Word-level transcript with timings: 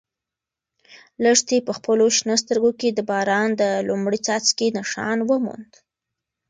لښتې 1.23 1.57
په 1.67 1.71
خپلو 1.77 2.05
شنه 2.17 2.35
سترګو 2.43 2.71
کې 2.79 2.89
د 2.91 2.99
باران 3.09 3.49
د 3.61 3.63
لومړي 3.87 4.19
څاڅکي 4.25 4.67
نښان 4.77 5.17
وموند. 5.29 5.71